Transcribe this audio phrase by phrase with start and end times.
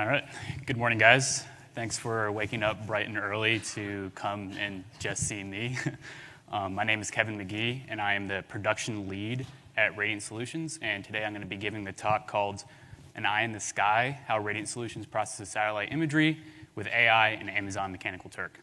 [0.00, 0.24] All right.
[0.64, 1.44] Good morning, guys.
[1.74, 5.76] Thanks for waking up bright and early to come and just see me.
[6.50, 9.44] um, my name is Kevin McGee, and I am the production lead
[9.76, 10.78] at Radiant Solutions.
[10.80, 12.64] And today I'm going to be giving the talk called
[13.14, 16.38] An Eye in the Sky How Radiant Solutions Processes Satellite Imagery
[16.76, 18.58] with AI and Amazon Mechanical Turk.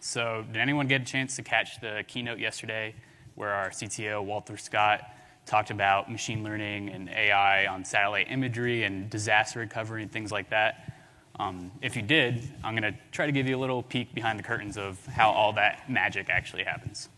[0.00, 2.94] So, did anyone get a chance to catch the keynote yesterday
[3.34, 5.02] where our CTO, Walter Scott,
[5.50, 10.48] talked about machine learning and AI on satellite imagery and disaster recovery and things like
[10.50, 10.94] that.
[11.40, 14.38] Um, if you did, I'm going to try to give you a little peek behind
[14.38, 17.08] the curtains of how all that magic actually happens.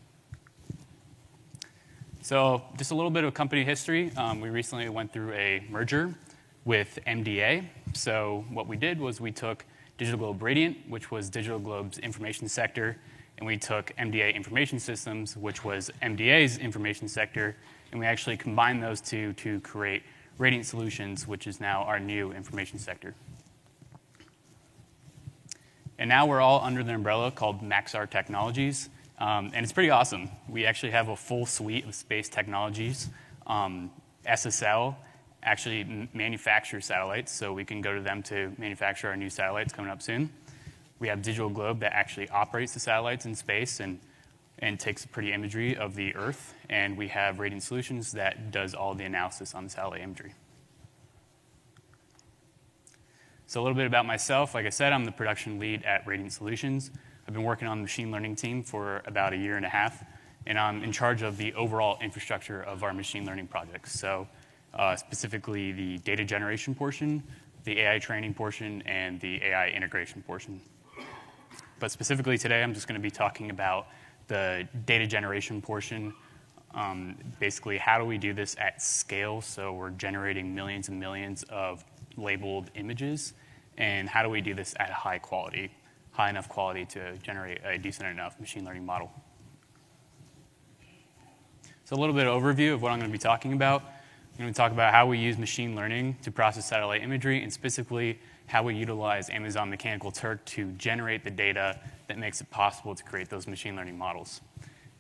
[2.22, 4.12] So, just a little bit of company history.
[4.16, 6.14] Um, we recently went through a merger
[6.64, 7.66] with MDA.
[7.92, 9.66] So, what we did was we took
[9.98, 12.96] Digital Globe Radiant, which was Digital Globe's information sector,
[13.38, 17.56] and we took MDA Information Systems, which was MDA's information sector,
[17.90, 20.02] and we actually combined those two to create
[20.38, 23.14] Radiant Solutions, which is now our new information sector.
[25.98, 30.30] And now we're all under the umbrella called Maxar Technologies, um, and it's pretty awesome.
[30.48, 33.08] We actually have a full suite of space technologies.
[33.46, 33.90] Um,
[34.26, 34.96] SSL
[35.42, 39.90] actually manufactures satellites, so we can go to them to manufacture our new satellites coming
[39.90, 40.30] up soon.
[41.02, 43.98] We have Digital Globe that actually operates the satellites in space and
[44.60, 48.94] and takes pretty imagery of the Earth, and we have Radiant Solutions that does all
[48.94, 50.32] the analysis on the satellite imagery.
[53.48, 54.54] So, a little bit about myself.
[54.54, 56.92] Like I said, I'm the production lead at Radiant Solutions.
[57.26, 60.04] I've been working on the machine learning team for about a year and a half,
[60.46, 63.98] and I'm in charge of the overall infrastructure of our machine learning projects.
[63.98, 64.28] So,
[64.74, 67.24] uh, specifically the data generation portion,
[67.64, 70.60] the AI training portion, and the AI integration portion.
[71.82, 73.88] But specifically today, I'm just going to be talking about
[74.28, 76.14] the data generation portion.
[76.74, 79.40] Um, basically, how do we do this at scale?
[79.40, 81.84] So we're generating millions and millions of
[82.16, 83.32] labeled images,
[83.78, 85.72] and how do we do this at high quality,
[86.12, 89.10] high enough quality to generate a decent enough machine learning model?
[91.84, 93.82] So a little bit of overview of what I'm going to be talking about.
[93.82, 97.52] I'm going to talk about how we use machine learning to process satellite imagery, and
[97.52, 98.20] specifically
[98.52, 103.02] how we utilize Amazon Mechanical Turk to generate the data that makes it possible to
[103.02, 104.42] create those machine learning models.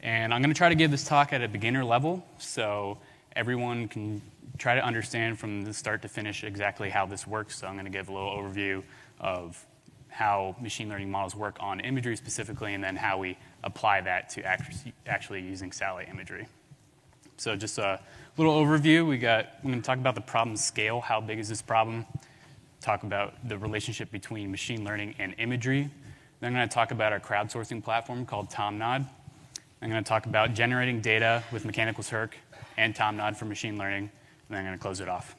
[0.00, 2.96] And I'm going to try to give this talk at a beginner level so
[3.36, 4.22] everyone can
[4.56, 7.58] try to understand from the start to finish exactly how this works.
[7.58, 8.82] So I'm going to give a little overview
[9.20, 9.62] of
[10.08, 14.42] how machine learning models work on imagery specifically, and then how we apply that to
[15.06, 16.46] actually using satellite imagery.
[17.36, 18.00] So just a
[18.38, 19.06] little overview.
[19.06, 21.02] We got, I'm going to talk about the problem scale.
[21.02, 22.06] How big is this problem?
[22.82, 25.88] Talk about the relationship between machine learning and imagery.
[26.40, 29.06] Then I'm going to talk about our crowdsourcing platform called TomNod.
[29.80, 32.36] I'm going to talk about generating data with Mechanical Turk
[32.76, 34.10] and TomNod for machine learning, and
[34.50, 35.36] then I'm going to close it off.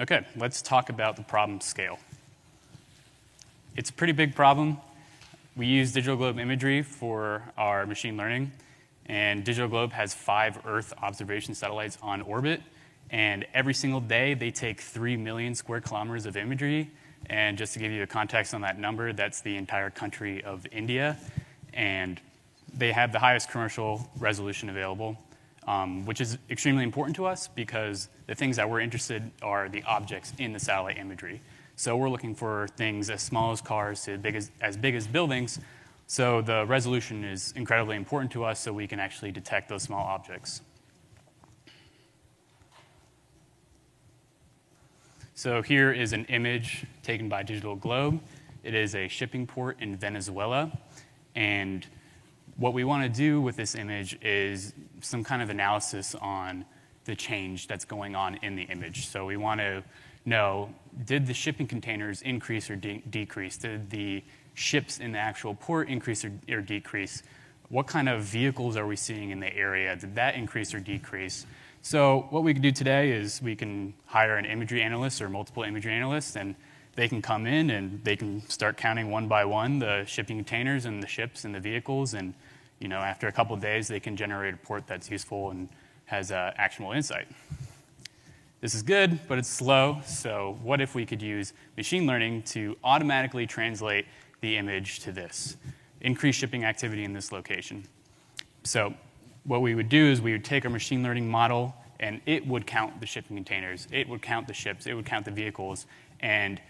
[0.00, 2.00] Okay, let's talk about the problem scale.
[3.76, 4.78] It's a pretty big problem.
[5.54, 8.50] We use Digital Globe imagery for our machine learning,
[9.06, 12.62] and Digital Globe has five Earth observation satellites on orbit,
[13.10, 16.90] and every single day they take 3 million square kilometers of imagery
[17.28, 20.66] and just to give you a context on that number, that's the entire country of
[20.72, 21.16] India.
[21.74, 22.20] And
[22.76, 25.18] they have the highest commercial resolution available,
[25.66, 29.82] um, which is extremely important to us because the things that we're interested are the
[29.84, 31.40] objects in the satellite imagery.
[31.76, 35.06] So we're looking for things as small as cars to big as, as big as
[35.06, 35.60] buildings.
[36.06, 40.04] So the resolution is incredibly important to us so we can actually detect those small
[40.04, 40.62] objects.
[45.40, 48.20] So here is an image taken by Digital Globe.
[48.62, 50.70] It is a shipping port in Venezuela.
[51.34, 51.86] And
[52.56, 56.66] what we want to do with this image is some kind of analysis on
[57.06, 59.06] the change that's going on in the image.
[59.06, 59.82] So we want to
[60.26, 60.74] know
[61.06, 63.56] did the shipping containers increase or de- decrease?
[63.56, 64.22] Did the
[64.52, 67.22] ships in the actual port increase or, or decrease?
[67.70, 69.96] What kind of vehicles are we seeing in the area?
[69.96, 71.46] Did that increase or decrease?
[71.82, 75.62] So what we can do today is we can hire an imagery analyst or multiple
[75.62, 76.54] imagery analysts, and
[76.94, 80.84] they can come in and they can start counting one by one the shipping containers
[80.84, 82.34] and the ships and the vehicles, and
[82.80, 85.68] you know after a couple days they can generate a report that's useful and
[86.04, 87.26] has uh, actionable insight.
[88.60, 90.02] This is good, but it's slow.
[90.04, 94.04] So what if we could use machine learning to automatically translate
[94.42, 95.56] the image to this?
[96.02, 97.84] Increase shipping activity in this location.
[98.64, 98.92] So
[99.50, 102.68] what we would do is we would take our machine learning model and it would
[102.68, 105.86] count the shipping containers, it would count the ships, it would count the vehicles,
[106.20, 106.60] and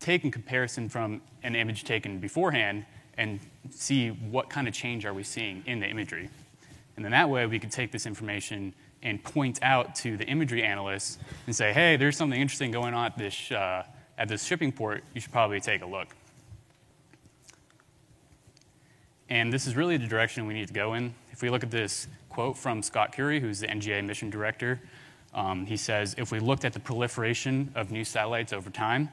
[0.00, 2.86] take in comparison from an image taken beforehand
[3.18, 3.38] and
[3.68, 6.30] see what kind of change are we seeing in the imagery.
[6.96, 10.62] And then that way we could take this information and point out to the imagery
[10.62, 13.84] analysts and say, hey, there's something interesting going on at this, uh,
[14.16, 15.04] at this shipping port.
[15.12, 16.08] You should probably take a look.
[19.32, 21.14] And this is really the direction we need to go in.
[21.30, 24.78] If we look at this quote from Scott Curry, who's the NGA mission director,
[25.32, 29.08] um, he says, if we looked at the proliferation of new satellites over time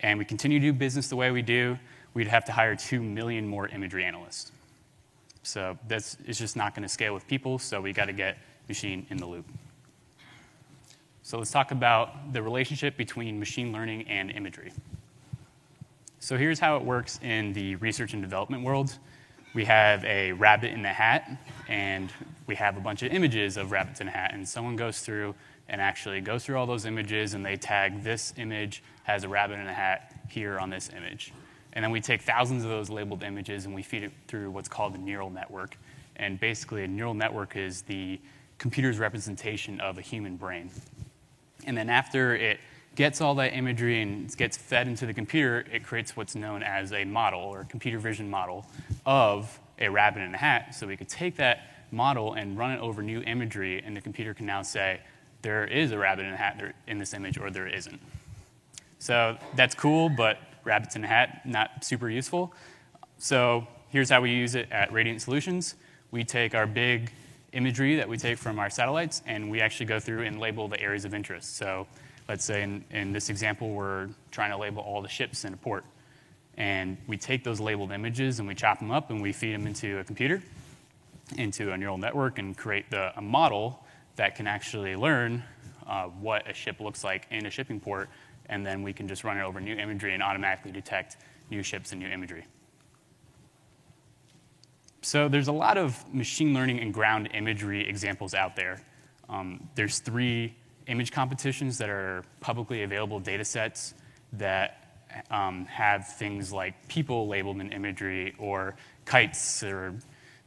[0.00, 1.78] and we continue to do business the way we do,
[2.14, 4.50] we'd have to hire 2 million more imagery analysts.
[5.42, 8.38] So that's it's just not going to scale with people, so we got to get
[8.66, 9.44] machine in the loop.
[11.22, 14.72] So let's talk about the relationship between machine learning and imagery.
[16.18, 18.96] So here's how it works in the research and development world.
[19.52, 21.28] We have a rabbit in the hat,
[21.68, 22.12] and
[22.46, 25.34] we have a bunch of images of rabbits in a hat, and someone goes through
[25.70, 29.54] and actually goes through all those images and they tag this image has a rabbit
[29.54, 31.32] in a hat here on this image.
[31.72, 34.68] And then we take thousands of those labeled images and we feed it through what's
[34.68, 35.76] called a neural network.
[36.16, 38.20] And basically, a neural network is the
[38.58, 40.70] computer's representation of a human brain.
[41.66, 42.58] And then after it
[42.96, 46.92] gets all that imagery and gets fed into the computer, it creates what's known as
[46.92, 48.66] a model or a computer vision model
[49.06, 50.74] of a rabbit in a hat.
[50.74, 51.60] So we could take that
[51.92, 55.00] model and run it over new imagery, and the computer can now say,
[55.42, 58.00] there is a rabbit in a hat in this image or there isn't.
[58.98, 62.52] So that's cool, but rabbits in a hat, not super useful.
[63.16, 65.76] So here's how we use it at Radiant Solutions.
[66.10, 67.10] We take our big
[67.52, 70.80] imagery that we take from our satellites and we actually go through and label the
[70.80, 71.56] areas of interest.
[71.56, 71.86] So
[72.30, 75.56] let's say in, in this example, we're trying to label all the ships in a
[75.56, 75.84] port.
[76.56, 79.66] And we take those labeled images and we chop them up and we feed them
[79.66, 80.40] into a computer,
[81.38, 83.84] into a neural network, and create the, a model
[84.14, 85.42] that can actually learn
[85.88, 88.08] uh, what a ship looks like in a shipping port,
[88.46, 91.16] and then we can just run it over new imagery and automatically detect
[91.50, 92.46] new ships and new imagery.
[95.02, 98.80] So there's a lot of machine learning and ground imagery examples out there.
[99.28, 100.54] Um, there's three
[100.90, 103.94] image competitions that are publicly available data sets
[104.32, 104.98] that
[105.30, 109.94] um, have things like people labeled in imagery or kites or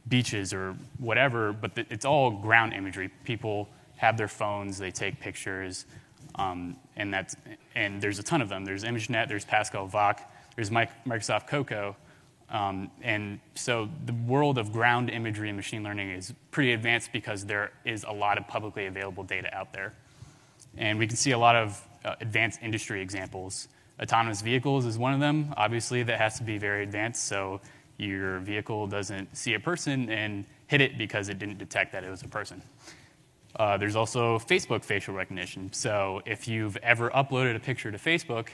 [0.08, 3.10] beaches or whatever, but it's all ground imagery.
[3.24, 5.86] People have their phones, they take pictures,
[6.34, 7.36] um, and, that's,
[7.74, 8.64] and there's a ton of them.
[8.64, 10.20] There's ImageNet, there's Pascal VOC,
[10.56, 11.96] there's Microsoft COCO.
[12.50, 17.46] Um, and so the world of ground imagery and machine learning is pretty advanced because
[17.46, 19.94] there is a lot of publicly available data out there.
[20.76, 23.68] And we can see a lot of uh, advanced industry examples.
[24.00, 25.54] Autonomous vehicles is one of them.
[25.56, 27.24] Obviously, that has to be very advanced.
[27.24, 27.60] So
[27.96, 32.10] your vehicle doesn't see a person and hit it because it didn't detect that it
[32.10, 32.62] was a person.
[33.56, 35.72] Uh, there's also Facebook facial recognition.
[35.72, 38.48] So if you've ever uploaded a picture to Facebook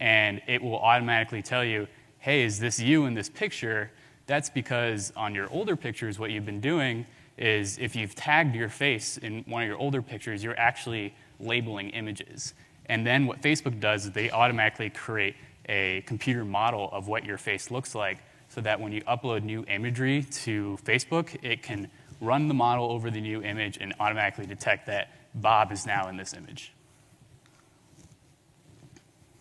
[0.00, 1.86] and it will automatically tell you,
[2.18, 3.90] hey, is this you in this picture?
[4.26, 7.06] That's because on your older pictures, what you've been doing
[7.36, 11.90] is if you've tagged your face in one of your older pictures, you're actually labeling
[11.90, 12.54] images.
[12.86, 15.36] And then what Facebook does is they automatically create
[15.68, 18.18] a computer model of what your face looks like
[18.48, 21.90] so that when you upload new imagery to Facebook, it can
[22.20, 26.16] run the model over the new image and automatically detect that Bob is now in
[26.16, 26.72] this image.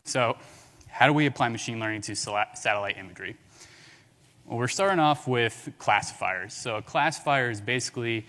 [0.04, 0.38] So,
[0.88, 3.36] how do we apply machine learning to satellite imagery?
[4.46, 6.54] Well, we're starting off with classifiers.
[6.54, 8.26] So, a classifier is basically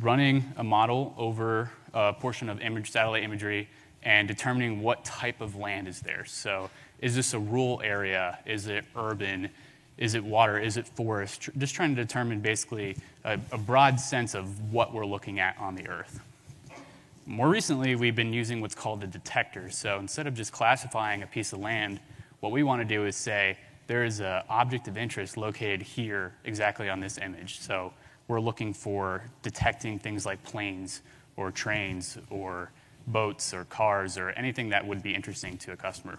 [0.00, 3.68] running a model over a portion of image, satellite imagery
[4.02, 6.24] and determining what type of land is there.
[6.26, 6.70] So,
[7.00, 8.38] is this a rural area?
[8.46, 9.48] Is it urban?
[9.96, 10.58] Is it water?
[10.58, 11.48] Is it forest?
[11.58, 15.74] Just trying to determine basically a, a, broad sense of what we're looking at on
[15.74, 16.20] the Earth.
[17.26, 19.70] More recently, we've been using what's called a detector.
[19.70, 22.00] So instead of just classifying a piece of land,
[22.40, 26.34] what we want to do is say there is an object of interest located here
[26.44, 27.60] exactly on this image.
[27.60, 27.92] So
[28.28, 31.02] we're looking for detecting things like planes
[31.36, 32.70] or trains or
[33.06, 36.18] boats or cars or anything that would be interesting to a customer.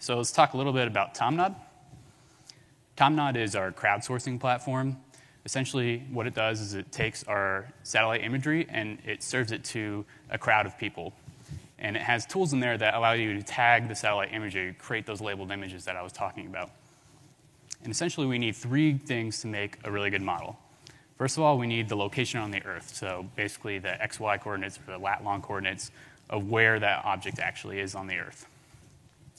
[0.00, 1.54] So let's talk a little bit about Tomnod.
[2.96, 4.96] Tomnod is our crowdsourcing platform.
[5.44, 10.04] Essentially, what it does is it takes our satellite imagery and it serves it to
[10.30, 11.12] a crowd of people.
[11.78, 15.04] And it has tools in there that allow you to tag the satellite imagery, create
[15.04, 16.70] those labeled images that I was talking about.
[17.82, 20.58] And essentially, we need three things to make a really good model.
[21.22, 22.96] First of all, we need the location on the Earth.
[22.96, 25.92] So basically, the XY coordinates or the lat long coordinates
[26.28, 28.48] of where that object actually is on the Earth.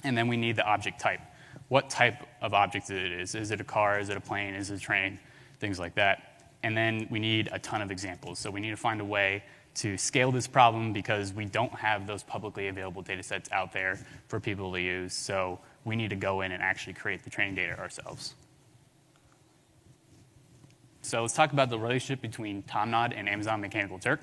[0.06, 1.20] And then we need the object type.
[1.68, 3.36] What type of object is it is?
[3.36, 4.00] Is it a car?
[4.00, 4.54] Is it a plane?
[4.54, 5.20] Is it a train?
[5.60, 6.48] Things like that.
[6.64, 8.40] And then we need a ton of examples.
[8.40, 9.44] So we need to find a way
[9.76, 14.00] to scale this problem because we don't have those publicly available data sets out there
[14.30, 15.14] for people to use.
[15.14, 18.36] So we need to go in and actually create the training data ourselves.
[21.14, 24.20] So let's talk about the relationship between Tomnod and Amazon Mechanical Turk.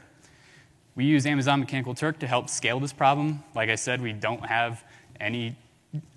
[0.96, 3.44] We use Amazon Mechanical Turk to help scale this problem.
[3.54, 4.82] Like I said, we don't have
[5.20, 5.54] any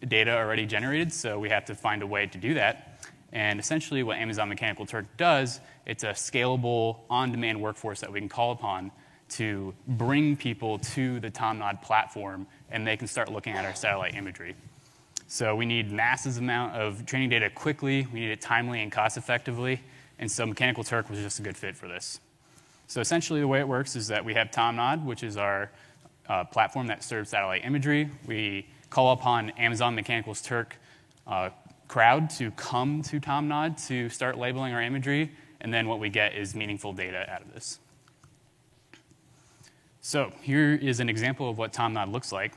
[0.08, 3.06] data already generated, so we have to find a way to do that.
[3.34, 8.28] And essentially, what Amazon Mechanical Turk does, it's a scalable, on-demand workforce that we can
[8.28, 8.92] call upon
[9.30, 14.16] to bring people to the Tomnod platform, and they can start looking at our satellite
[14.16, 14.56] imagery.
[15.28, 18.08] So we need massive amount of training data quickly.
[18.12, 19.80] We need it timely and cost effectively.
[20.20, 22.20] And so Mechanical Turk was just a good fit for this.
[22.88, 25.72] So essentially, the way it works is that we have Tomnod, which is our
[26.30, 28.10] uh, platform that serves satellite imagery.
[28.26, 30.78] We call upon Amazon Mechanical Turk
[31.26, 31.50] uh,
[31.88, 36.36] crowd to come to Tomnod to start labeling our imagery, and then what we get
[36.36, 37.80] is meaningful data out of this.
[40.02, 42.54] So here is an example of what Tomnod looks like.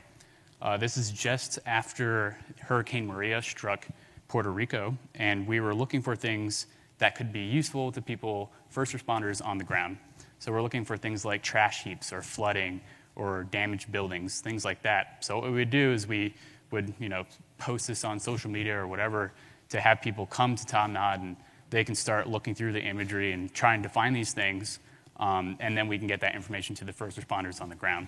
[0.61, 3.87] Uh, this is just after Hurricane Maria struck
[4.27, 6.67] Puerto Rico, and we were looking for things
[6.99, 9.97] that could be useful to people, first responders on the ground.
[10.39, 12.81] So we're looking for things like trash heaps or flooding
[13.15, 15.23] or damaged buildings, things like that.
[15.25, 16.33] So what we would do is we
[16.71, 17.25] would, you know,
[17.57, 19.31] post this on social media or whatever
[19.69, 21.35] to have people come to Tomnod and
[21.69, 24.79] they can start looking through the imagery and trying to find these things,
[25.17, 28.07] um, and then we can get that information to the first responders on the ground.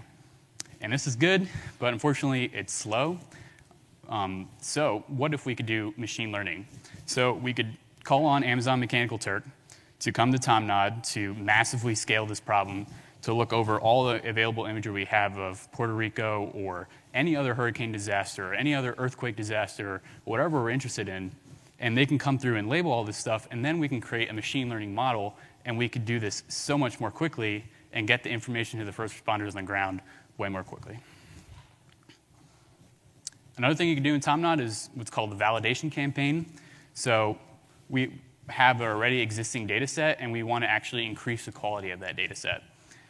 [0.81, 3.19] And this is good, but unfortunately, it's slow.
[4.07, 6.67] Um, so, what if we could do machine learning?
[7.05, 9.43] So, we could call on Amazon Mechanical Turk
[9.99, 12.87] to come to Tomnod to massively scale this problem,
[13.21, 17.53] to look over all the available imagery we have of Puerto Rico or any other
[17.53, 21.31] hurricane disaster or any other earthquake disaster, whatever we're interested in,
[21.79, 24.29] and they can come through and label all this stuff, and then we can create
[24.29, 28.23] a machine learning model, and we could do this so much more quickly and get
[28.23, 30.01] the information to the first responders on the ground
[30.37, 30.97] way more quickly.
[33.57, 36.45] Another thing you can do in Tomnod is what's called the validation campaign.
[36.93, 37.37] So
[37.89, 41.91] we have an already existing data set and we want to actually increase the quality
[41.91, 42.63] of that data set.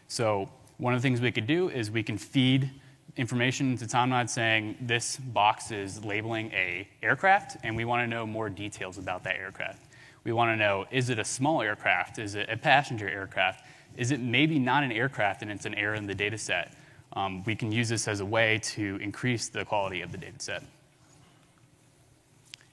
[0.07, 2.69] So one of the things we could do is we can feed
[3.17, 8.25] information to Tomnod saying this box is labeling a aircraft and we want to know
[8.25, 9.83] more details about that aircraft.
[10.23, 12.19] We want to know is it a small aircraft?
[12.19, 13.65] Is it a passenger aircraft?
[13.97, 16.73] Is it maybe not an aircraft and it's an error in the data set?
[17.13, 20.39] Um, we can use this as a way to increase the quality of the data
[20.39, 20.63] set.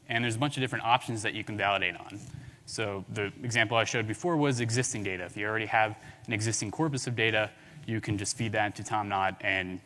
[0.08, 2.20] And there's a bunch of different options that you can validate on.
[2.66, 5.24] So the example I showed before was existing data.
[5.24, 5.96] If you already have
[6.26, 7.50] an existing corpus of data,
[7.86, 9.80] you can just feed that into Tomnod and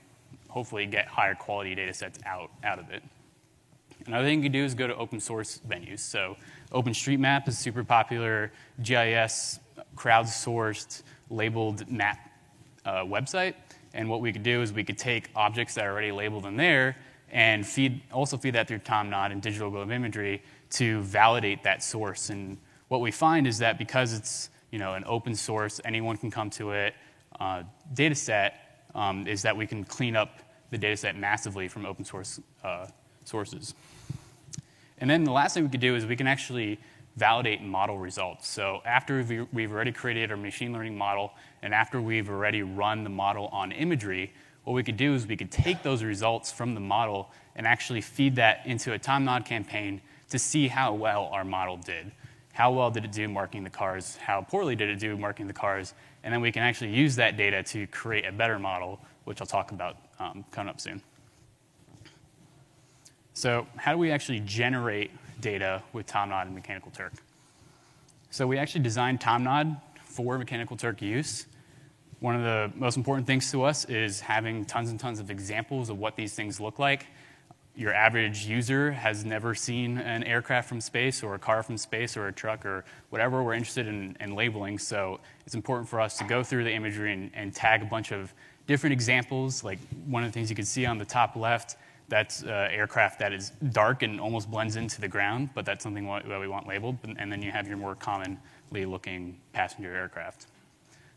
[0.49, 3.03] hopefully get higher quality data sets out, out of it.
[4.07, 6.00] Another thing you can do is go to open source venues.
[6.00, 6.37] So
[6.73, 8.50] OpenStreetMap is super popular
[8.83, 9.61] GIS
[9.95, 12.19] crowdsourced labeled map
[12.85, 13.55] uh, website.
[13.93, 16.57] And what we could do is we could take objects that are already labeled in
[16.57, 16.97] there
[17.31, 22.31] and feed, also feed that through Tomnod and digital globe imagery to validate that source.
[22.31, 22.59] And
[22.89, 26.51] what we find is that because it's you know, an open source, anyone can come
[26.51, 26.95] to it,
[27.41, 27.63] uh,
[27.95, 32.05] data set, um, is that we can clean up the data set massively from open
[32.05, 32.87] source uh,
[33.25, 33.75] sources.
[34.99, 36.79] And then the last thing we could do is we can actually
[37.17, 38.49] validate model results.
[38.49, 41.33] So after we've already created our machine learning model
[41.63, 44.33] and after we've already run the model on imagery,
[44.64, 48.00] what we could do is we could take those results from the model and actually
[48.00, 50.00] feed that into a Tomnod campaign
[50.31, 52.12] to see how well our model did.
[52.52, 54.17] How well did it do marking the cars?
[54.17, 55.95] How poorly did it do marking the cars?
[56.23, 59.47] And then we can actually use that data to create a better model, which I'll
[59.47, 61.00] talk about um, coming up soon.
[63.33, 67.14] So, how do we actually generate data with Tomnod and Mechanical Turk?
[68.31, 71.47] So, we actually designed Tomnod for Mechanical Turk use.
[72.21, 75.89] One of the most important things to us is having tons and tons of examples
[75.89, 77.07] of what these things look like.
[77.75, 82.19] Your average user has never seen an aircraft from space or a car from space
[82.19, 84.79] or a truck or whatever we're interested in, in labeling.
[84.79, 88.12] So it's important for us to go through the imagery and, and tag a bunch
[88.12, 88.35] of
[88.67, 89.65] different examples.
[89.65, 91.77] Like one of the things you can see on the top left,
[92.09, 96.05] that's uh, aircraft that is dark and almost blends into the ground, but that's something
[96.07, 96.99] that we want labeled.
[97.17, 100.49] And then you have your more commonly looking passenger aircraft.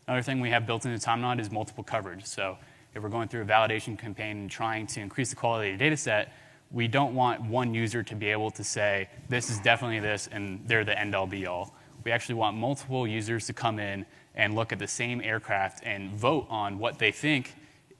[0.06, 2.26] Another thing we have built into Tomnod is multiple coverage.
[2.26, 2.58] So
[2.94, 5.84] if we're going through a validation campaign and trying to increase the quality of the
[5.84, 6.32] data set,
[6.70, 10.60] we don't want one user to be able to say, this is definitely this, and
[10.66, 11.74] they're the end all be all.
[12.04, 16.10] We actually want multiple users to come in and look at the same aircraft and
[16.12, 17.54] vote on what they think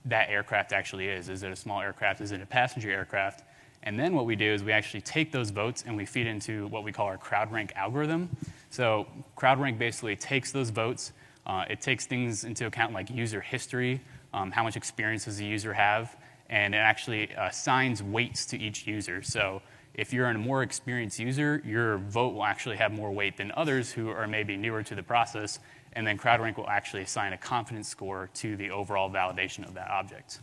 [0.05, 1.29] that aircraft actually is.
[1.29, 2.21] Is it a small aircraft?
[2.21, 3.43] Is it a passenger aircraft?
[3.81, 6.67] And then what we do is we actually take those votes and we feed into
[6.67, 8.29] what we call our CrowdRank algorithm.
[8.69, 11.11] So CrowdRank basically takes those votes
[11.45, 14.01] uh, it takes things into account like user history,
[14.33, 16.17] um, how much experience does the user have,
[16.49, 19.21] and it actually assigns weights to each user.
[19.21, 19.61] So
[19.93, 23.91] if you're a more experienced user, your vote will actually have more weight than others
[23.91, 25.59] who are maybe newer to the process,
[25.93, 29.89] and then CrowdRank will actually assign a confidence score to the overall validation of that
[29.89, 30.41] object.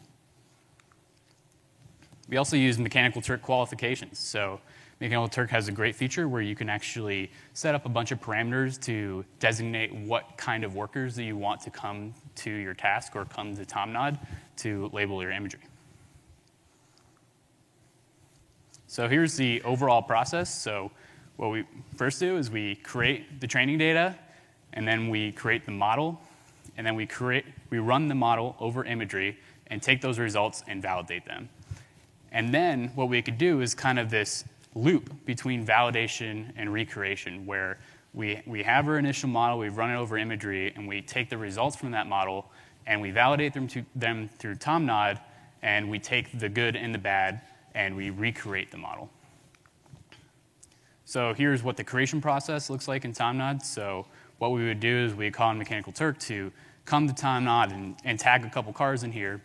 [2.28, 4.18] We also use Mechanical Turk qualifications.
[4.18, 4.61] So
[5.02, 8.21] Mechanical Turk has a great feature where you can actually set up a bunch of
[8.21, 13.16] parameters to designate what kind of workers that you want to come to your task
[13.16, 14.16] or come to Tomnod
[14.59, 15.62] to label your imagery.
[18.87, 20.54] So here's the overall process.
[20.54, 20.92] So
[21.37, 21.64] what we
[21.97, 24.16] first do is we create the training data,
[24.73, 26.21] and then we create the model,
[26.76, 30.80] and then we create we run the model over imagery and take those results and
[30.80, 31.49] validate them.
[32.30, 34.44] And then what we could do is kind of this
[34.75, 37.79] loop between validation and recreation where
[38.14, 41.38] we, we have our initial model, we've run it over imagery, and we take the
[41.38, 42.50] results from that model
[42.87, 45.21] and we validate them, to, them through Tomnod,
[45.62, 47.41] and we take the good and the bad
[47.75, 49.09] and we recreate the model.
[51.05, 53.62] So here's what the creation process looks like in Tomnod.
[53.62, 54.07] So
[54.38, 56.50] what we would do is we call on Mechanical Turk to
[56.85, 59.41] come to Tomnod and, and tag a couple cars in here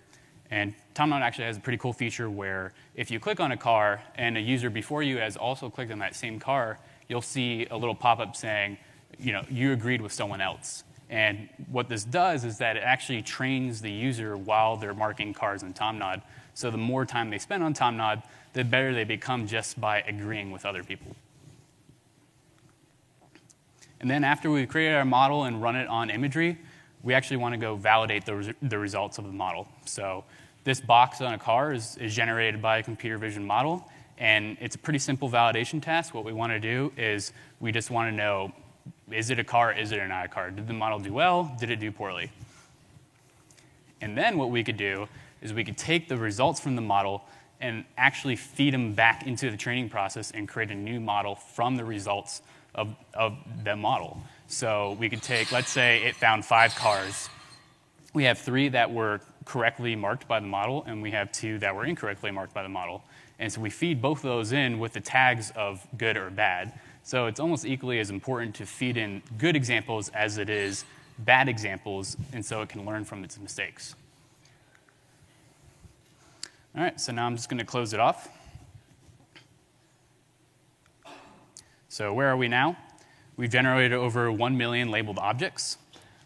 [0.49, 4.01] and Tomnod actually has a pretty cool feature where if you click on a car
[4.15, 7.77] and a user before you has also clicked on that same car, you'll see a
[7.77, 8.77] little pop-up saying,
[9.19, 10.83] you know, you agreed with someone else.
[11.09, 15.63] And what this does is that it actually trains the user while they're marking cars
[15.63, 16.21] in Tomnod.
[16.53, 18.23] So the more time they spend on Tomnod,
[18.53, 21.15] the better they become just by agreeing with other people.
[23.99, 26.57] And then after we've created our model and run it on imagery,
[27.07, 29.65] we actually want to go validate the, res- the results of the model.
[29.85, 30.25] So
[30.65, 34.75] this box on a car is, is generated by a computer vision model, and it's
[34.75, 36.13] a pretty simple validation task.
[36.13, 38.51] What we want to do is we just want to know
[39.09, 40.51] is it a car, is it not a car?
[40.51, 41.55] Did the model do well?
[41.57, 42.29] Did it do poorly?
[44.01, 45.07] And then what we could do
[45.41, 47.23] is we could take the results from the model
[47.61, 51.77] and actually feed them back into the training process and create a new model from
[51.77, 52.41] the results
[52.75, 54.21] of, of the model.
[54.47, 57.29] So we could take, let's say it found five cars.
[58.13, 61.75] We have three that were correctly marked by the model, and we have two that
[61.75, 63.03] were incorrectly marked by the model.
[63.39, 66.79] And so we feed both of those in with the tags of good or bad.
[67.03, 70.85] So it's almost equally as important to feed in good examples as it is
[71.19, 73.95] bad examples, and so it can learn from its mistakes.
[76.75, 78.29] All right, so now I'm just going to close it off.
[81.89, 82.77] So where are we now?
[83.37, 85.77] We've generated over 1 million labeled objects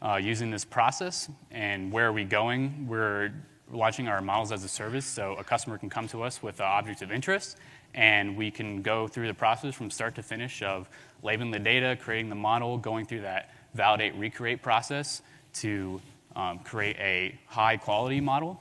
[0.02, 1.28] uh, using this process.
[1.52, 2.88] And where are we going?
[2.88, 3.34] We're
[3.70, 6.68] launching our models as a service, so a customer can come to us with an
[6.68, 7.58] object of interest,
[7.96, 10.88] and we can go through the process from start to finish of
[11.22, 15.22] labeling the data, creating the model, going through that validate, recreate process
[15.56, 16.00] to
[16.38, 18.58] um, create a high quality model.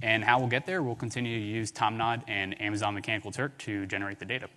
[0.00, 3.84] And how we'll get there, we'll continue to use Tomnod and Amazon Mechanical Turk to
[3.86, 4.48] generate the data.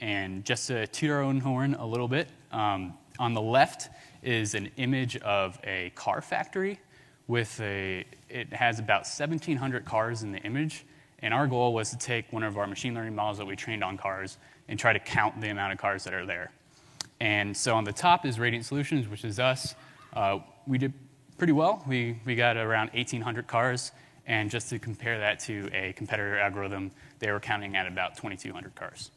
[0.00, 3.88] And just to toot our own horn a little bit, um, on the left
[4.22, 6.80] is an image of a car factory
[7.26, 10.84] with a, it has about 1,700 cars in the image.
[11.20, 13.82] And our goal was to take one of our machine learning models that we trained
[13.82, 16.52] on cars and try to count the amount of cars that are there.
[17.20, 19.74] And so on the top is Radiant Solutions, which is us.
[20.14, 20.92] Uh, we did
[21.36, 21.82] pretty well.
[21.86, 23.92] We, we got around 1,800 cars.
[24.26, 28.74] And just to compare that to a competitor algorithm, they were counting at about 2,200
[28.74, 29.10] cars.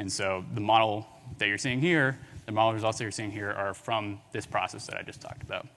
[0.00, 3.50] And so the model that you're seeing here, the model results that you're seeing here
[3.50, 5.68] are from this process that I just talked about.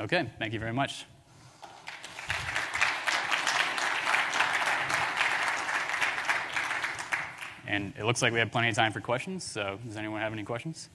[0.00, 1.04] Okay, thank you very much.
[7.66, 10.32] And it looks like we have plenty of time for questions, so does anyone have
[10.32, 10.88] any questions?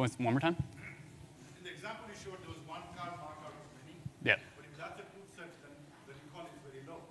[0.00, 0.56] One more time?
[1.58, 3.52] In the example you showed, there was one car out of
[3.84, 3.98] many.
[4.24, 4.36] Yeah.
[4.56, 5.04] But if that's a
[5.36, 5.72] set, then
[6.06, 7.02] the recall is very low.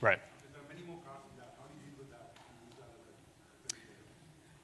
[0.00, 0.18] Right.
[0.44, 2.36] If there are many more cars than that, how do you deal with that?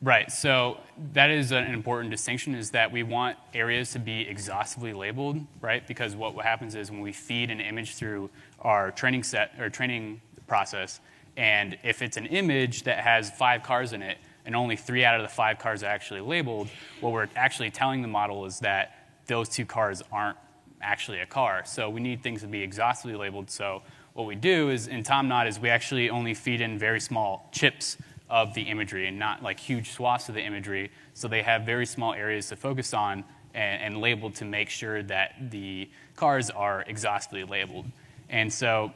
[0.02, 0.30] Right.
[0.30, 0.80] So
[1.14, 5.86] that is an important distinction is that we want areas to be exhaustively labeled, right?
[5.86, 8.28] Because what happens is when we feed an image through
[8.60, 11.00] our training set or training process,
[11.38, 15.14] and if it's an image that has five cars in it, and only three out
[15.14, 16.68] of the five cars are actually labeled,
[17.00, 20.36] what we're actually telling the model is that those two cars aren't
[20.80, 21.62] actually a car.
[21.64, 23.50] So we need things to be exhaustively labeled.
[23.50, 23.82] So
[24.14, 27.96] what we do is in Tomnod is we actually only feed in very small chips
[28.28, 30.90] of the imagery and not like huge swaths of the imagery.
[31.14, 33.24] So they have very small areas to focus on
[33.54, 37.86] and, and labeled to make sure that the cars are exhaustively labeled.
[38.28, 38.92] And so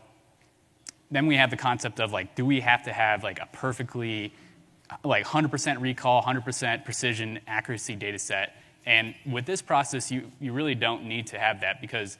[1.11, 4.33] then we have the concept of like, do we have to have like a perfectly,
[5.05, 8.57] like 100% recall, 100% precision accuracy data set?
[8.85, 12.19] And with this process, you, you really don't need to have that because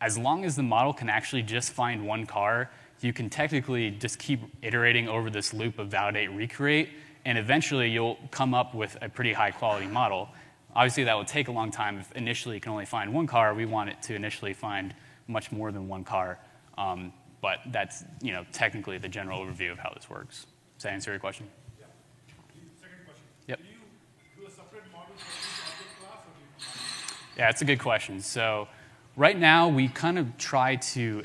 [0.00, 4.18] as long as the model can actually just find one car, you can technically just
[4.18, 6.90] keep iterating over this loop of validate, recreate,
[7.24, 10.28] and eventually you'll come up with a pretty high quality model.
[10.74, 11.98] Obviously, that will take a long time.
[11.98, 14.94] If initially you can only find one car, we want it to initially find
[15.26, 16.38] much more than one car.
[16.76, 20.46] Um, but that's you know technically the general overview of how this works.
[20.76, 21.48] Does that answer your question?
[21.78, 21.86] Yeah.
[22.80, 23.24] Second question.
[23.46, 23.58] Yep.
[23.58, 27.62] Do you do a separate model for each object class or do you Yeah, it's
[27.62, 28.20] a good question.
[28.20, 28.66] So
[29.14, 31.22] right now we kind of try to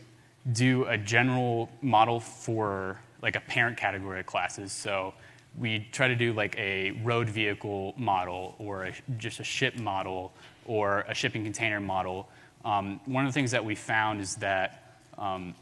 [0.52, 4.72] do a general model for like a parent category of classes.
[4.72, 5.16] So
[5.58, 10.34] we try to do like a road vehicle model or a, just a ship model
[10.68, 12.30] or a shipping container model.
[12.64, 15.56] Um, one of the things that we found is that um,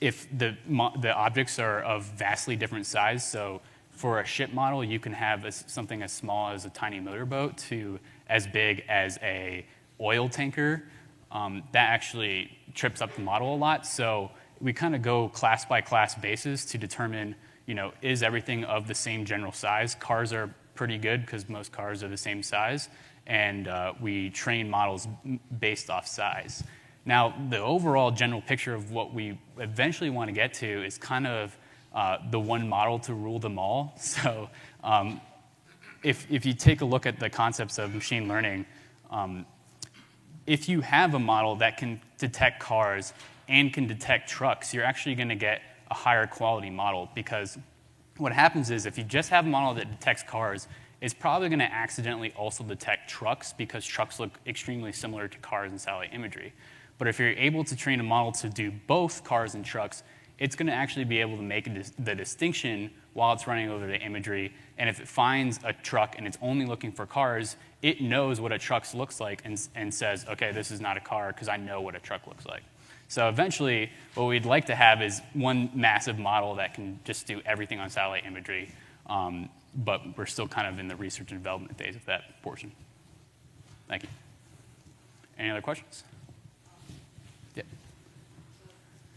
[0.00, 0.56] if the,
[1.00, 5.44] the objects are of vastly different size, so for a ship model, you can have
[5.44, 9.64] a, something as small as a tiny motorboat to as big as a
[10.00, 10.84] oil tanker.
[11.30, 13.86] Um, that actually trips up the model a lot.
[13.86, 17.34] So we kind of go class by class basis to determine,
[17.66, 19.94] you know, is everything of the same general size?
[19.94, 22.88] Cars are pretty good because most cars are the same size,
[23.26, 25.08] and uh, we train models
[25.58, 26.62] based off size.
[27.04, 31.26] Now, the overall general picture of what we eventually want to get to is kind
[31.26, 31.56] of
[31.94, 33.94] uh, the one model to rule them all.
[34.00, 34.50] So,
[34.84, 35.20] um,
[36.02, 38.66] if, if you take a look at the concepts of machine learning,
[39.10, 39.46] um,
[40.46, 43.12] if you have a model that can detect cars
[43.48, 47.58] and can detect trucks, you're actually going to get a higher quality model because
[48.16, 50.68] what happens is if you just have a model that detects cars,
[51.00, 55.70] it's probably going to accidentally also detect trucks because trucks look extremely similar to cars
[55.70, 56.52] in satellite imagery.
[56.98, 60.02] But if you're able to train a model to do both cars and trucks,
[60.38, 64.00] it's going to actually be able to make the distinction while it's running over the
[64.00, 64.52] imagery.
[64.78, 68.52] And if it finds a truck and it's only looking for cars, it knows what
[68.52, 71.56] a truck looks like and, and says, okay, this is not a car because I
[71.56, 72.62] know what a truck looks like.
[73.08, 77.40] So eventually, what we'd like to have is one massive model that can just do
[77.44, 78.70] everything on satellite imagery.
[79.06, 82.70] Um, but we're still kind of in the research and development phase of that portion.
[83.88, 84.08] Thank you.
[85.38, 86.04] Any other questions?
[87.54, 87.62] Yeah.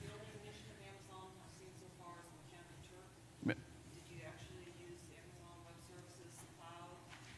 [0.02, 3.10] The only initiative Amazon has seen so far is Mechanical Turk.
[3.48, 3.58] Yep.
[3.58, 6.94] Did you actually use Amazon Web Services cloud?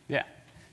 [0.08, 0.24] Yeah.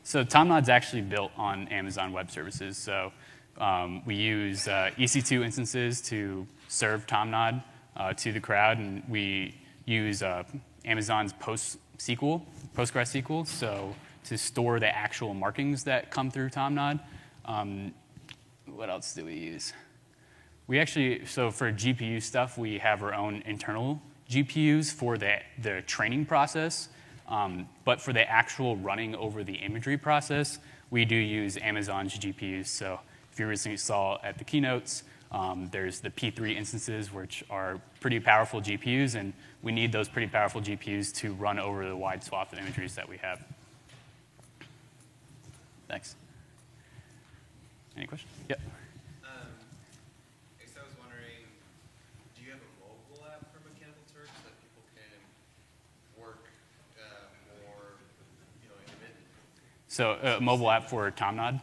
[0.03, 2.77] So TomNod's actually built on Amazon Web Services.
[2.77, 3.13] So
[3.59, 7.63] um, we use uh, EC2 instances to serve TomNod
[7.97, 10.45] uh, to the crowd, and we use uh,
[10.85, 12.43] Amazon's PostSQL,
[12.77, 17.01] PostgreSQL, so to store the actual markings that come through TomNod.
[17.45, 17.93] Um,
[18.67, 19.73] what else do we use?
[20.67, 25.83] We actually, so for GPU stuff, we have our own internal GPUs for the, the
[25.83, 26.89] training process.
[27.31, 30.59] Um, but for the actual running over the imagery process,
[30.91, 32.67] we do use Amazon's GPUs.
[32.67, 33.01] So
[33.33, 38.19] if you recently saw at the keynotes, um, there's the P3 instances, which are pretty
[38.19, 42.53] powerful GPUs, and we need those pretty powerful GPUs to run over the wide swath
[42.53, 43.41] of imageries that we have.
[45.87, 46.17] Thanks.
[47.97, 48.33] Any questions?
[48.49, 48.61] Yep.
[49.23, 49.51] Um,
[50.59, 51.47] I guess I was wondering,
[52.39, 55.11] do you have a mobile app for Mechanical Turk so that people can
[56.19, 56.47] work
[56.99, 57.27] uh,
[57.67, 57.99] more,
[58.63, 59.27] you know, intermittent?
[59.91, 61.61] So a uh, mobile app for TomNod?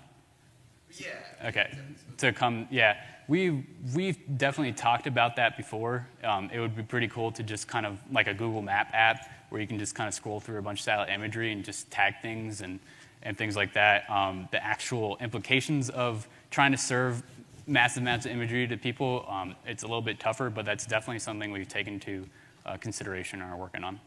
[0.97, 1.07] Yeah.
[1.45, 1.71] Okay.
[2.17, 2.97] To come, yeah.
[3.29, 6.05] We we've definitely talked about that before.
[6.25, 9.29] Um, it would be pretty cool to just kind of like a Google Map app
[9.49, 11.89] where you can just kind of scroll through a bunch of satellite imagery and just
[11.89, 12.79] tag things and
[13.23, 14.09] and things like that.
[14.09, 17.23] Um, the actual implications of trying to serve
[17.65, 21.19] massive amounts of imagery to people, um, it's a little bit tougher, but that's definitely
[21.19, 22.25] something we've taken into
[22.65, 23.99] uh, consideration and are working on.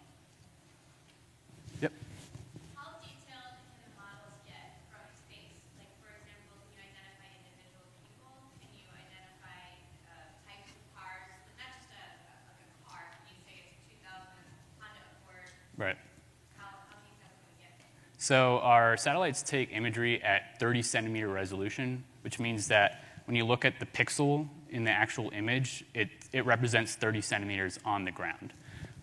[1.80, 1.92] Yep.
[1.92, 5.60] How detailed can the models get from space?
[5.76, 8.40] Like, for example, can you identify individual people?
[8.64, 9.60] Can you identify
[10.08, 11.24] uh, types of cars?
[11.44, 13.04] But not just a, a, like a car.
[13.28, 14.24] Can you say it's a 2000
[14.80, 15.44] Honda Accord?
[15.76, 16.00] Right.
[16.56, 17.76] How, how detailed can we get?
[18.30, 23.64] So our satellites take imagery at 30 centimeter resolution, which means that when you look
[23.64, 28.52] at the pixel in the actual image, it, it represents 30 centimeters on the ground,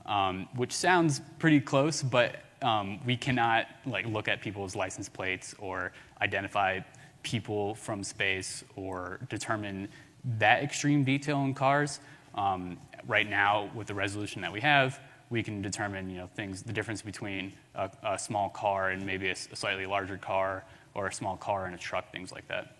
[0.05, 5.53] um, which sounds pretty close, but um, we cannot like look at people's license plates
[5.59, 6.79] or identify
[7.21, 9.89] people from space or determine
[10.37, 11.99] that extreme detail in cars.
[12.33, 16.63] Um, right now, with the resolution that we have, we can determine you know, things,
[16.63, 20.63] the difference between a, a small car and maybe a, a slightly larger car
[20.93, 22.75] or a small car and a truck, things like that.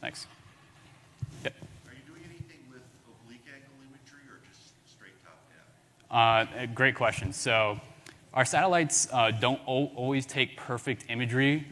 [0.00, 0.26] Thanks.
[1.42, 1.54] Yep.
[1.86, 2.82] Are you doing anything with
[3.24, 5.40] oblique angle imagery or just straight top?
[6.10, 7.32] Uh, eh, great question.
[7.32, 7.80] So
[8.34, 11.66] our satellites uh, don't o- always take perfect imagery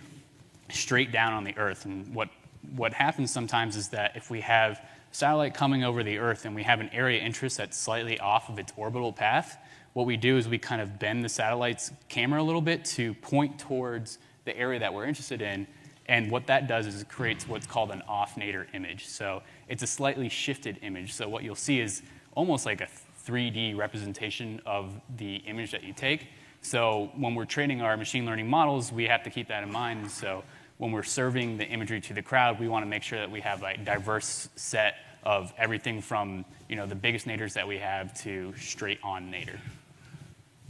[0.70, 1.84] straight down on the Earth.
[1.84, 2.30] And what,
[2.74, 4.80] what happens sometimes is that if we have
[5.14, 8.48] satellite coming over the Earth and we have an area of interest that's slightly off
[8.48, 9.58] of its orbital path,
[9.92, 13.14] what we do is we kind of bend the satellite's camera a little bit to
[13.14, 15.68] point towards the area that we're interested in.
[16.06, 19.06] And what that does is it creates what's called an off nadir image.
[19.06, 21.12] So it's a slightly shifted image.
[21.12, 22.02] So what you'll see is
[22.34, 22.88] almost like a
[23.24, 26.26] 3D representation of the image that you take.
[26.60, 30.10] So when we're training our machine learning models, we have to keep that in mind.
[30.10, 30.42] So
[30.78, 33.40] when we're serving the imagery to the crowd, we want to make sure that we
[33.40, 38.12] have a diverse set of everything from you know the biggest nadirs that we have
[38.22, 39.58] to straight on nadir.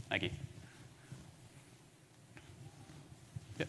[0.09, 0.29] Thank you.
[3.59, 3.67] Yep.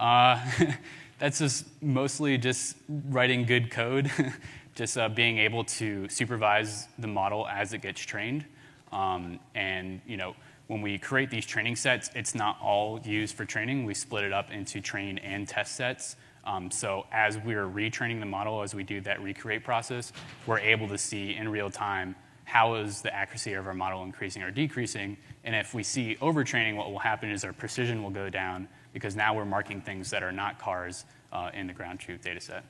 [0.00, 0.44] Uh,
[1.18, 4.10] that's just mostly just writing good code,
[4.74, 8.44] just uh, being able to supervise the model as it gets trained.
[8.92, 10.34] Um, and you know,
[10.66, 13.84] when we create these training sets, it's not all used for training.
[13.84, 16.16] We split it up into train and test sets.
[16.44, 20.12] Um, so as we're retraining the model, as we do that recreate process,
[20.46, 24.42] we're able to see in real time how is the accuracy of our model increasing
[24.42, 25.16] or decreasing.
[25.42, 29.16] And if we see overtraining, what will happen is our precision will go down because
[29.16, 32.64] now we're marking things that are not cars uh, in the ground truth data set.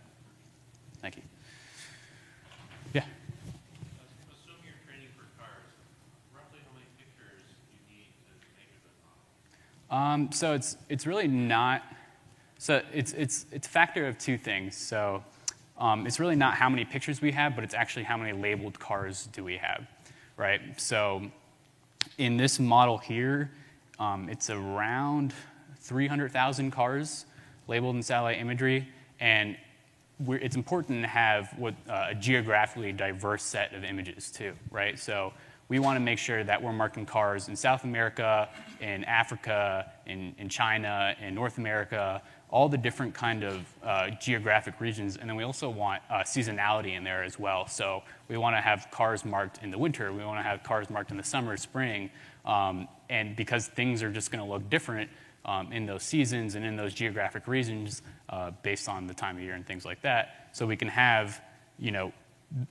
[1.02, 1.22] Thank you.
[2.94, 3.04] Yeah.
[4.32, 5.68] Assume you're training for cars,
[6.32, 9.20] roughly how many pictures do you need to make a good model?
[9.90, 11.82] Um, so it's it's really not.
[12.58, 14.76] So it's it's it's a factor of two things.
[14.76, 15.22] So
[15.78, 18.78] um, it's really not how many pictures we have, but it's actually how many labeled
[18.78, 19.86] cars do we have,
[20.36, 20.60] right?
[20.80, 21.30] So
[22.18, 23.50] in this model here,
[23.98, 25.34] um, it's around
[25.80, 27.26] 300,000 cars
[27.68, 28.88] labeled in satellite imagery,
[29.20, 29.56] and
[30.28, 34.98] it's important to have what, uh, a geographically diverse set of images too, right?
[34.98, 35.32] So
[35.68, 38.48] we want to make sure that we're marking cars in South America,
[38.80, 44.80] in Africa, in, in China, in North America, all the different kind of uh, geographic
[44.80, 45.16] regions.
[45.16, 47.66] And then we also want uh, seasonality in there as well.
[47.66, 50.12] So we want to have cars marked in the winter.
[50.12, 52.10] We want to have cars marked in the summer, spring.
[52.44, 55.10] Um, and because things are just going to look different
[55.44, 59.42] um, in those seasons and in those geographic regions uh, based on the time of
[59.42, 60.48] year and things like that.
[60.52, 61.40] So we can have,
[61.78, 62.12] you know,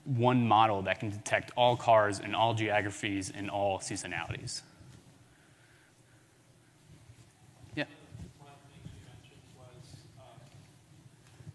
[0.06, 4.62] one model that can detect all cars in all geographies and all seasonalities.
[7.76, 7.84] Yeah.
[8.40, 10.40] One of the things you mentioned was um,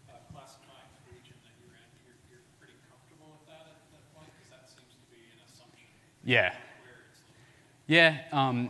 [0.07, 1.87] uh, classifying the region that you're in.
[2.05, 5.41] You're, you're pretty comfortable with that at that point, because that seems to be an
[5.49, 5.89] assumption
[6.23, 6.53] Yeah.
[6.85, 8.21] where it's located.
[8.31, 8.31] Yeah.
[8.31, 8.69] Um,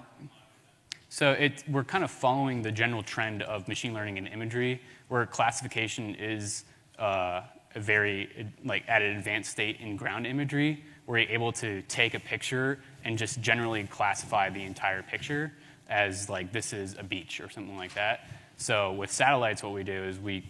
[1.09, 5.25] so it, we're kind of following the general trend of machine learning and imagery, where
[5.25, 6.63] classification is
[6.97, 7.41] uh,
[7.75, 12.13] a very like at an advanced state in ground imagery, where you're able to take
[12.13, 15.51] a picture and just generally classify the entire picture
[15.89, 18.29] as like this is a beach or something like that.
[18.57, 20.43] So with satellites, what we do is we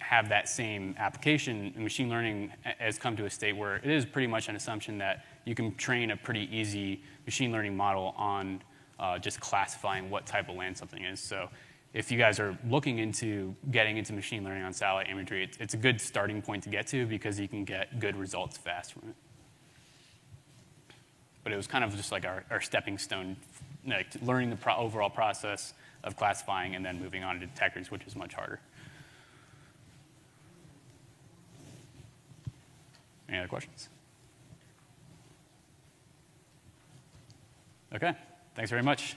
[0.00, 1.72] have that same application.
[1.76, 5.24] Machine learning has come to a state where it is pretty much an assumption that
[5.44, 8.60] you can train a pretty easy machine learning model on
[8.98, 11.20] uh, just classifying what type of land something is.
[11.20, 11.48] So
[11.94, 15.74] if you guys are looking into getting into machine learning on satellite imagery, it's, it's
[15.74, 19.10] a good starting point to get to because you can get good results fast from
[19.10, 19.14] it.
[21.44, 23.36] But it was kind of just like our, our stepping stone,
[23.86, 25.74] like learning the pro- overall process
[26.04, 28.60] of classifying and then moving on to detectors, which is much harder.
[33.28, 33.88] Any other questions?
[37.94, 38.14] Okay,
[38.54, 39.16] thanks very much.